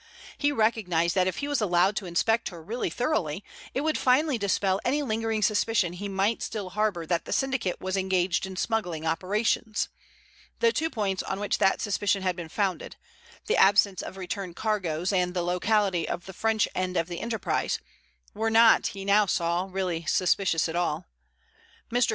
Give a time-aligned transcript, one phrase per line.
[0.35, 4.39] He recognized that if he was allowed to inspect her really thoroughly, it would finally
[4.39, 9.05] dispel any lingering suspicion he might still harbor that the syndicate was engaged in smuggling
[9.05, 9.89] operations.
[10.59, 15.35] The two points on which that suspicion had been founded—the absence of return cargoes and
[15.35, 20.67] the locality of the French end of the enterprise—were not, he now saw, really suspicious
[20.67, 21.05] at all.
[21.91, 22.09] Mr.